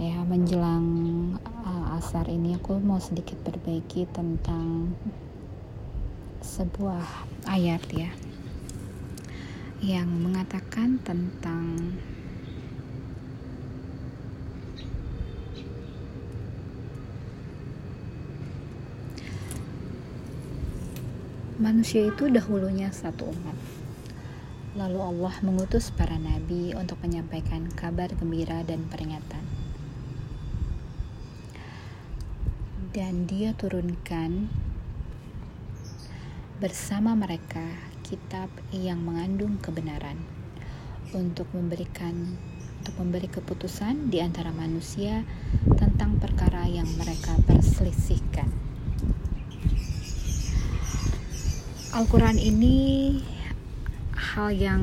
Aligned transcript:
ya 0.00 0.24
menjelang 0.24 0.88
uh, 1.44 2.00
asar 2.00 2.24
ini 2.32 2.56
aku 2.56 2.80
mau 2.80 2.96
sedikit 2.96 3.36
perbaiki 3.44 4.08
tentang 4.08 4.96
sebuah 6.40 7.04
ayat 7.44 7.84
ya 7.92 8.08
yang 9.84 10.08
mengatakan 10.08 10.96
tentang 11.04 11.92
manusia 21.60 22.08
itu 22.08 22.32
dahulunya 22.32 22.88
satu 22.88 23.28
umat 23.28 23.80
Lalu 24.78 25.02
Allah 25.02 25.34
mengutus 25.42 25.90
para 25.90 26.14
nabi 26.14 26.70
untuk 26.78 27.02
menyampaikan 27.02 27.66
kabar 27.74 28.06
gembira 28.14 28.62
dan 28.62 28.86
peringatan. 28.86 29.49
Dan 32.90 33.22
dia 33.30 33.54
turunkan 33.54 34.50
bersama 36.58 37.14
mereka 37.14 37.62
kitab 38.02 38.50
yang 38.74 38.98
mengandung 39.06 39.62
kebenaran 39.62 40.18
untuk 41.14 41.46
memberikan 41.54 42.34
untuk 42.82 42.98
memberi 42.98 43.30
keputusan 43.30 44.10
di 44.10 44.18
antara 44.18 44.50
manusia 44.50 45.22
tentang 45.78 46.18
perkara 46.18 46.66
yang 46.66 46.88
mereka 46.98 47.38
perselisihkan. 47.46 48.50
Al-Quran 51.94 52.42
ini 52.42 53.20
hal 54.18 54.50
yang 54.50 54.82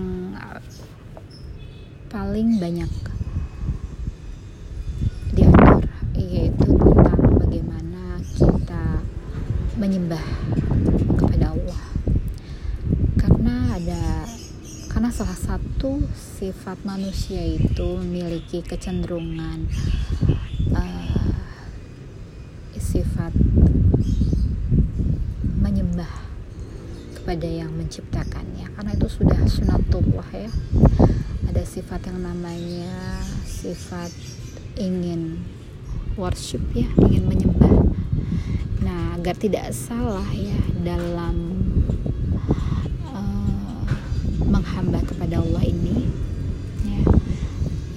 paling 2.08 2.56
banyak 2.64 3.17
menyembah 9.88 10.28
kepada 11.16 11.56
Allah. 11.56 11.84
Karena 13.16 13.72
ada 13.72 14.28
karena 14.92 15.08
salah 15.16 15.40
satu 15.40 16.04
sifat 16.12 16.84
manusia 16.84 17.40
itu 17.40 17.96
memiliki 18.04 18.60
kecenderungan 18.68 19.64
uh, 20.76 21.40
sifat 22.76 23.32
menyembah 25.64 26.12
kepada 27.16 27.48
yang 27.48 27.72
menciptakannya. 27.72 28.68
Karena 28.76 28.92
itu 28.92 29.08
sudah 29.08 29.40
sunatullah 29.48 30.28
ya. 30.36 30.52
Ada 31.48 31.64
sifat 31.64 32.12
yang 32.12 32.28
namanya 32.28 33.24
sifat 33.48 34.12
ingin 34.76 35.40
worship 36.20 36.60
ya 36.76 36.92
ingin 37.08 37.24
menyembah 37.24 37.88
Nah, 38.84 39.18
agar 39.18 39.36
tidak 39.38 39.74
salah 39.74 40.28
ya 40.34 40.58
dalam 40.86 41.58
uh, 43.10 43.82
menghamba 44.46 45.02
kepada 45.06 45.42
Allah 45.42 45.64
ini 45.66 46.06
ya 46.86 47.02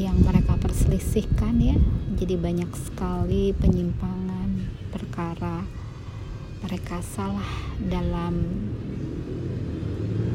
yang 0.08 0.16
mereka 0.24 0.56
perselisihkan 0.56 1.60
ya. 1.60 1.76
Jadi 2.20 2.36
banyak 2.36 2.70
sekali 2.76 3.56
penyimpangan 3.56 4.68
perkara 4.92 5.64
mereka 6.60 7.00
salah 7.00 7.48
dalam 7.80 8.44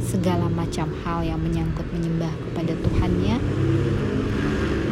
segala 0.01 0.49
macam 0.49 0.89
hal 1.03 1.25
yang 1.25 1.41
menyangkut 1.41 1.85
menyembah 1.93 2.31
kepada 2.49 2.73
Tuhannya 2.77 3.37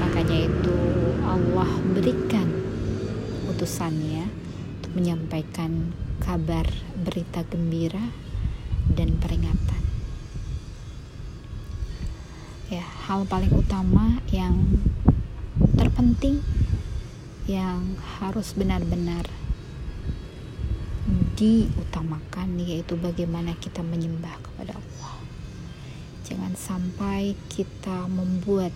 makanya 0.02 0.38
itu 0.46 0.78
Allah 1.26 1.70
berikan 1.96 2.50
utusannya 3.50 4.43
menyampaikan 4.94 5.94
kabar 6.22 6.70
berita 6.94 7.42
gembira 7.50 8.14
dan 8.94 9.18
peringatan. 9.18 9.82
Ya, 12.70 12.86
hal 13.10 13.26
paling 13.30 13.54
utama 13.54 14.22
yang 14.34 14.82
terpenting 15.78 16.42
yang 17.46 18.00
harus 18.22 18.56
benar-benar 18.56 19.28
diutamakan 21.36 22.56
yaitu 22.62 22.96
bagaimana 22.96 23.58
kita 23.60 23.84
menyembah 23.84 24.38
kepada 24.40 24.78
Allah. 24.78 25.16
Jangan 26.24 26.54
sampai 26.56 27.36
kita 27.52 28.08
membuat 28.08 28.72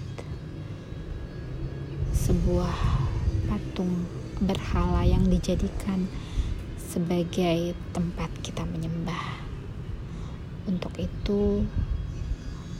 sebuah 2.11 2.75
patung 3.47 4.03
berhala 4.41 5.01
yang 5.01 5.25
dijadikan 5.25 6.05
sebagai 6.77 7.73
tempat 7.93 8.29
kita 8.45 8.63
menyembah. 8.65 9.41
Untuk 10.67 10.93
itu 10.99 11.63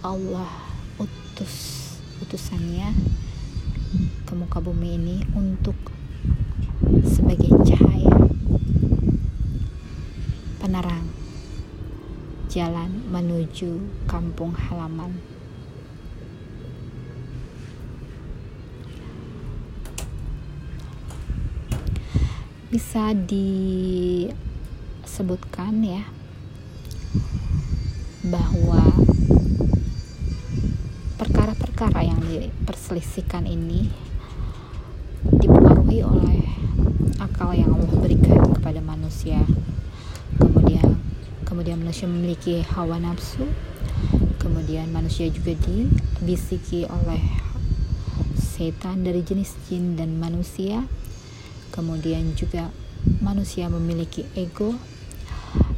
Allah 0.06 0.50
utus 1.02 1.56
utusannya 2.22 2.94
ke 4.26 4.34
muka 4.36 4.60
bumi 4.60 4.98
ini 5.00 5.18
untuk 5.34 5.78
sebagai 7.06 7.54
cahaya 7.64 8.18
penerang 10.60 11.08
jalan 12.52 12.90
menuju 13.08 13.86
kampung 14.10 14.52
halaman 14.52 15.37
bisa 22.68 23.16
disebutkan 25.08 25.80
ya 25.80 26.04
bahwa 28.28 28.84
perkara-perkara 31.16 32.04
yang 32.04 32.20
diperselisihkan 32.28 33.48
ini 33.48 33.88
dipengaruhi 35.40 36.04
oleh 36.04 36.44
akal 37.24 37.56
yang 37.56 37.72
Allah 37.72 37.96
berikan 38.04 38.52
kepada 38.52 38.84
manusia. 38.84 39.40
Kemudian 40.36 41.00
kemudian 41.48 41.80
manusia 41.80 42.12
memiliki 42.12 42.68
hawa 42.76 43.00
nafsu 43.00 43.48
kemudian 44.38 44.92
manusia 44.92 45.32
juga 45.32 45.56
dibisiki 45.64 46.84
oleh 46.88 47.24
setan 48.36 49.04
dari 49.08 49.24
jenis 49.24 49.56
jin 49.68 49.96
dan 49.96 50.20
manusia 50.20 50.84
kemudian 51.72 52.34
juga 52.34 52.72
manusia 53.20 53.68
memiliki 53.68 54.26
ego, 54.36 54.76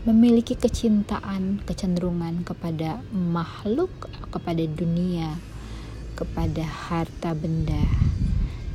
memiliki 0.07 0.55
kecintaan, 0.55 1.61
kecenderungan 1.67 2.47
kepada 2.47 3.03
makhluk, 3.11 3.91
kepada 4.31 4.63
dunia, 4.65 5.37
kepada 6.15 6.63
harta 6.63 7.35
benda, 7.35 7.83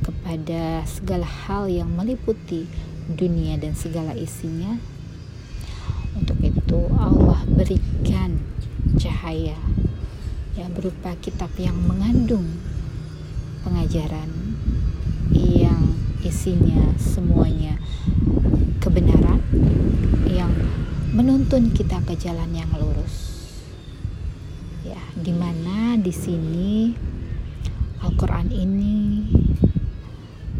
kepada 0.05 0.85
segala 0.85 1.25
hal 1.25 1.67
yang 1.67 1.89
meliputi 1.91 2.69
dunia 3.09 3.57
dan 3.57 3.73
segala 3.73 4.13
isinya. 4.13 4.77
Untuk 6.15 6.39
itu 6.39 6.79
Allah 6.95 7.43
berikan 7.49 8.39
cahaya 8.95 9.57
yang 10.55 10.71
berupa 10.71 11.17
kitab 11.19 11.51
yang 11.59 11.75
mengandung 11.75 12.47
pengajaran 13.65 14.44
isinya 16.35 16.91
semuanya 16.99 17.79
kebenaran 18.83 19.39
yang 20.27 20.51
menuntun 21.15 21.71
kita 21.71 22.03
ke 22.03 22.19
jalan 22.19 22.51
yang 22.51 22.67
lurus. 22.75 23.47
Ya, 24.83 24.99
di 25.15 25.31
mana 25.31 25.95
di 25.95 26.11
sini 26.11 26.91
Al-Quran 28.03 28.51
ini 28.51 29.23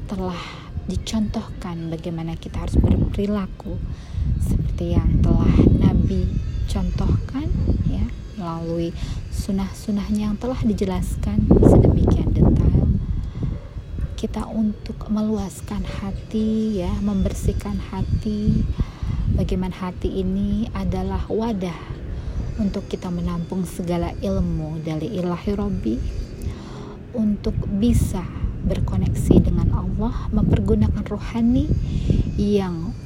telah 0.08 0.40
dicontohkan 0.88 1.92
bagaimana 1.92 2.40
kita 2.40 2.64
harus 2.64 2.80
berperilaku 2.80 3.76
seperti 4.40 4.96
yang 4.96 5.20
telah 5.20 5.60
Nabi 5.76 6.24
contohkan 6.72 7.52
ya 7.92 8.08
melalui 8.40 8.96
sunnah-sunnahnya 9.28 10.32
yang 10.32 10.38
telah 10.40 10.58
dijelaskan 10.64 11.52
sedemikian 11.52 12.32
detail 12.32 12.75
kita 14.26 14.50
untuk 14.50 14.98
meluaskan 15.14 15.86
hati 15.86 16.82
ya 16.82 16.90
membersihkan 16.98 17.78
hati. 17.78 18.66
Bagaimana 19.38 19.70
hati 19.78 20.18
ini 20.18 20.66
adalah 20.74 21.30
wadah 21.30 21.78
untuk 22.58 22.90
kita 22.90 23.14
menampung 23.14 23.70
segala 23.70 24.18
ilmu 24.26 24.82
dari 24.82 25.14
ilahi 25.22 25.54
Robbi 25.54 25.96
untuk 27.14 27.54
bisa 27.78 28.26
berkoneksi 28.66 29.46
dengan 29.46 29.70
Allah 29.78 30.26
mempergunakan 30.34 31.06
rohani 31.06 31.70
yang 32.34 32.98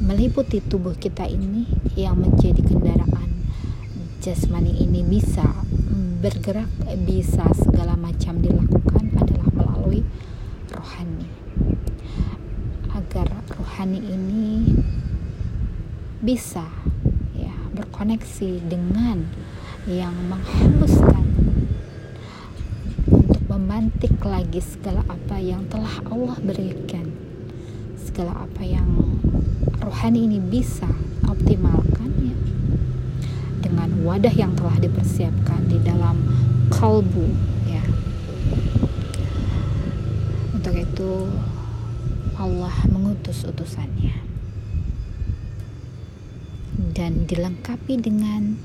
meliputi 0.00 0.64
tubuh 0.64 0.96
kita 0.96 1.28
ini 1.28 1.68
yang 1.92 2.16
menjadi 2.16 2.64
kendaraan 2.64 3.28
jasmani 4.24 4.80
ini 4.80 5.04
bisa 5.04 5.44
bergerak 6.24 6.72
bisa 7.04 7.52
segala 7.52 8.00
macam 8.00 8.40
dilakukan 8.40 9.12
adalah 9.20 9.48
melalui 9.52 10.00
rohani. 10.84 11.24
Agar 12.92 13.24
rohani 13.56 14.04
ini 14.04 14.76
bisa 16.20 16.68
ya 17.32 17.56
berkoneksi 17.72 18.68
dengan 18.68 19.24
yang 19.88 20.12
menghaluskan 20.28 21.24
untuk 23.08 23.40
memantik 23.48 24.12
lagi 24.20 24.60
segala 24.60 25.00
apa 25.08 25.40
yang 25.40 25.64
telah 25.72 26.04
Allah 26.04 26.36
berikan. 26.44 27.08
Segala 27.96 28.44
apa 28.44 28.60
yang 28.60 29.16
rohani 29.80 30.28
ini 30.28 30.36
bisa 30.36 30.92
optimalkan 31.24 32.12
ya 32.20 32.36
dengan 33.64 33.88
wadah 34.04 34.36
yang 34.36 34.52
telah 34.52 34.76
dipersiapkan 34.76 35.64
di 35.64 35.80
dalam 35.80 36.20
kalbu 36.68 37.32
ya 37.64 37.84
untuk 40.64 40.80
itu 40.80 41.12
Allah 42.64 42.88
mengutus 42.88 43.44
utusannya 43.44 44.16
dan 46.96 47.28
dilengkapi 47.28 48.00
dengan 48.00 48.56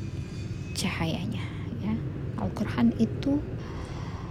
cahayanya 0.71 1.43
ya. 1.83 1.99
Al-Qur'an 2.39 2.95
itu 2.95 3.43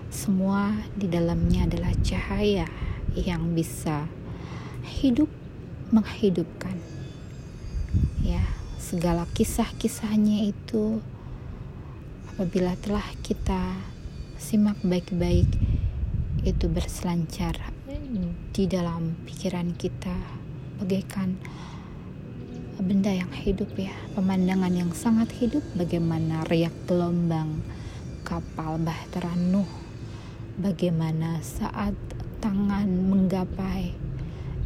semua 0.08 0.72
di 0.96 1.04
dalamnya 1.12 1.68
adalah 1.68 1.92
cahaya 2.00 2.64
yang 3.12 3.52
bisa 3.52 4.08
hidup 4.88 5.28
menghidupkan 5.92 6.80
ya. 8.24 8.40
Segala 8.80 9.28
kisah-kisahnya 9.36 10.48
itu 10.48 11.04
apabila 12.32 12.72
telah 12.80 13.04
kita 13.20 13.76
simak 14.40 14.80
baik-baik 14.80 15.52
itu 16.48 16.64
berselancar 16.72 17.76
di 18.52 18.64
dalam 18.64 19.14
pikiran 19.28 19.76
kita 19.76 20.14
bagaikan 20.80 21.36
benda 22.78 23.10
yang 23.10 23.30
hidup 23.34 23.74
ya 23.74 23.92
pemandangan 24.14 24.70
yang 24.70 24.92
sangat 24.94 25.28
hidup 25.36 25.60
bagaimana 25.74 26.46
riak 26.46 26.72
gelombang 26.86 27.60
kapal 28.22 28.78
Bahtera 28.78 29.34
Nuh 29.34 29.68
bagaimana 30.56 31.42
saat 31.42 31.92
tangan 32.38 32.86
menggapai 32.86 33.92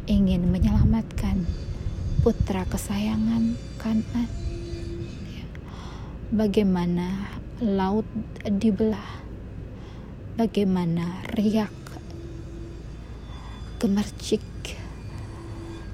ingin 0.05 0.45
menyelamatkan 0.53 1.43
putra 2.21 2.69
kesayangan 2.69 3.57
kanan 3.81 4.29
ya. 5.27 5.45
bagaimana 6.29 7.33
laut 7.59 8.05
dibelah 8.45 9.21
bagaimana 10.37 11.25
riak 11.33 11.82
gemercik 13.83 14.39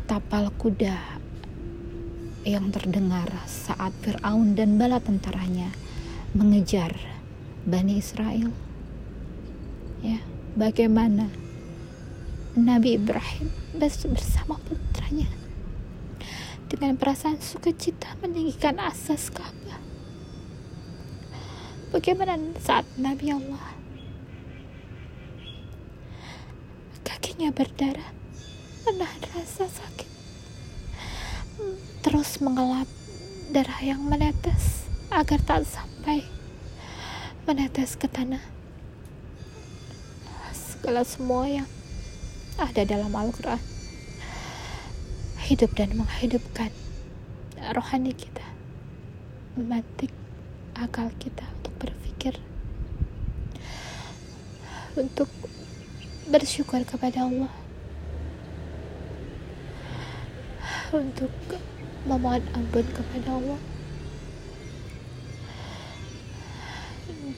tapal 0.06 0.54
kuda 0.62 0.94
yang 2.46 2.70
terdengar 2.70 3.26
saat 3.50 3.90
Firaun 4.06 4.54
dan 4.54 4.78
bala 4.78 5.02
tentaranya 5.02 5.74
mengejar 6.38 6.94
Bani 7.66 7.98
Israel. 7.98 8.54
Ya, 10.06 10.22
bagaimana 10.54 11.34
Nabi 12.54 13.02
Ibrahim 13.02 13.50
bersama 13.82 14.62
putranya 14.70 15.26
dengan 16.70 16.94
perasaan 16.94 17.42
sukacita 17.42 18.14
meninggikan 18.22 18.78
asas 18.78 19.34
Ka'bah. 19.34 19.82
Bagaimana 21.90 22.38
saat 22.62 22.86
Nabi 23.02 23.34
Allah 23.34 23.79
kakinya 27.40 27.56
berdarah. 27.56 28.12
Menahan 28.84 29.24
rasa 29.32 29.64
sakit. 29.72 30.12
Terus 32.04 32.44
mengelap 32.44 32.84
darah 33.56 33.80
yang 33.80 34.04
menetes 34.04 34.84
agar 35.08 35.40
tak 35.48 35.64
sampai 35.64 36.28
menetes 37.48 37.96
ke 37.96 38.12
tanah. 38.12 38.44
Segala 40.52 41.08
semua 41.08 41.48
yang 41.48 41.70
ada 42.60 42.84
dalam 42.84 43.16
Al-Quran. 43.16 43.64
Hidup 45.40 45.80
dan 45.80 45.96
menghidupkan 45.96 46.76
rohani 47.72 48.12
kita, 48.20 48.44
memantik 49.56 50.12
akal 50.76 51.08
kita 51.16 51.48
untuk 51.64 51.88
berpikir, 51.88 52.36
untuk 55.00 55.32
bersyukur 56.30 56.86
kepada 56.86 57.26
Allah, 57.26 57.52
untuk 60.94 61.34
memohon 62.06 62.46
ampun 62.54 62.86
kepada 62.94 63.34
Allah. 63.34 63.62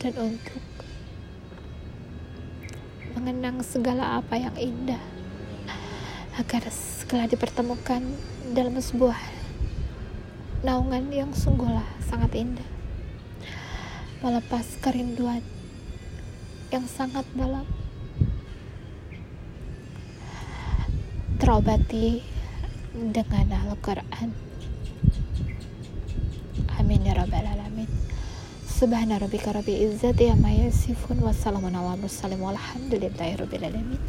Dan 0.01 0.17
untuk 0.17 0.65
mengenang 3.13 3.61
segala 3.61 4.17
apa 4.17 4.33
yang 4.33 4.55
indah 4.57 4.97
agar 6.41 6.65
segala 6.73 7.29
dipertemukan 7.29 8.01
dalam 8.49 8.81
sebuah 8.81 9.19
naungan 10.65 11.05
yang 11.13 11.29
sungguhlah 11.37 11.85
sangat 12.01 12.33
indah. 12.33 12.65
Melepas 14.25 14.77
kerinduan 14.81 15.45
yang 16.73 16.89
sangat 16.89 17.29
dalam 17.37 17.69
terobati 21.41 22.21
dengan 22.93 23.49
Al-Quran 23.65 24.29
amin 26.77 27.01
ya 27.01 27.17
rabbal 27.17 27.41
alamin 27.41 27.89
subhana 28.69 29.17
rabbika 29.17 29.49
rabbil 29.49 29.89
izzati 29.89 30.29
amma 30.29 30.53
yasifun 30.53 31.17
wassalamun 31.25 31.73
ala 31.73 31.97
mursalin 31.97 32.37
walhamdulillahi 32.37 33.41
rabbil 33.41 33.65
alamin 33.65 34.01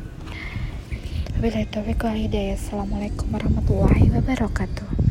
Wabillahi 1.43 1.67
taufiq 1.75 1.99
wal 2.07 2.15
hidayah. 2.15 2.55
Assalamualaikum 2.55 3.27
warahmatullahi 3.35 4.15
wabarakatuh. 4.15 5.02